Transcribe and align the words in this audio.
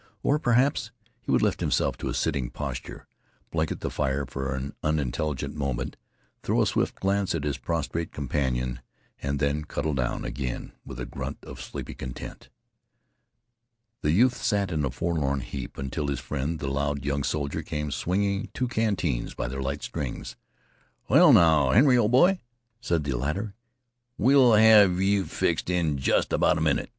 Or, 0.23 0.39
perhaps, 0.39 0.89
he 1.21 1.29
would 1.29 1.43
lift 1.43 1.59
himself 1.59 1.95
to 1.99 2.09
a 2.09 2.15
sitting 2.15 2.49
posture, 2.49 3.05
blink 3.51 3.71
at 3.71 3.81
the 3.81 3.91
fire 3.91 4.25
for 4.25 4.55
an 4.55 4.73
unintelligent 4.81 5.53
moment, 5.53 5.95
throw 6.41 6.63
a 6.63 6.65
swift 6.65 6.95
glance 6.95 7.35
at 7.35 7.43
his 7.43 7.59
prostrate 7.59 8.11
companion, 8.11 8.79
and 9.21 9.37
then 9.37 9.63
cuddle 9.63 9.93
down 9.93 10.25
again 10.25 10.71
with 10.83 10.99
a 10.99 11.05
grunt 11.05 11.37
of 11.43 11.61
sleepy 11.61 11.93
content. 11.93 12.49
The 14.01 14.09
youth 14.09 14.37
sat 14.41 14.71
in 14.71 14.83
a 14.85 14.89
forlorn 14.89 15.41
heap 15.41 15.77
until 15.77 16.07
his 16.07 16.19
friend 16.19 16.57
the 16.57 16.67
loud 16.67 17.05
young 17.05 17.23
soldier 17.23 17.61
came, 17.61 17.91
swinging 17.91 18.49
two 18.55 18.67
canteens 18.67 19.35
by 19.35 19.47
their 19.47 19.61
light 19.61 19.83
strings. 19.83 20.35
"Well, 21.09 21.31
now, 21.31 21.69
Henry, 21.73 21.95
ol' 21.95 22.09
boy," 22.09 22.39
said 22.79 23.03
the 23.03 23.15
latter, 23.15 23.53
"we'll 24.17 24.53
have 24.53 24.99
yeh 24.99 25.21
fixed 25.25 25.69
up 25.69 25.73
in 25.75 25.99
jest 25.99 26.33
about 26.33 26.57
a 26.57 26.61
minnit." 26.61 26.89